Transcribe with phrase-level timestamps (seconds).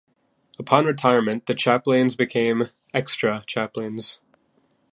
[0.57, 4.19] Upon retirement the chaplains become "Extra Chaplains".